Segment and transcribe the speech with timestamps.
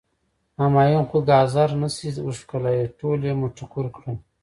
[0.61, 4.15] همایون خو ګازر نه شي وښکلی، ټول یی مټکور کړل.